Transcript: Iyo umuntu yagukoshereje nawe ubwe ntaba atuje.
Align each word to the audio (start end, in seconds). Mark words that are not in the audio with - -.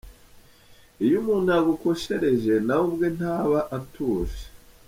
Iyo 1.03 1.15
umuntu 1.21 1.47
yagukoshereje 1.55 2.53
nawe 2.65 2.83
ubwe 2.89 3.07
ntaba 3.17 3.59
atuje. 3.77 4.41